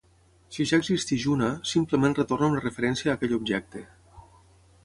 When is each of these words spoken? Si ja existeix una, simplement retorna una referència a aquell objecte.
Si 0.55 0.65
ja 0.69 0.79
existeix 0.83 1.25
una, 1.33 1.51
simplement 1.73 2.17
retorna 2.21 2.51
una 2.55 2.65
referència 2.67 3.15
a 3.15 3.19
aquell 3.19 3.37
objecte. 3.41 3.85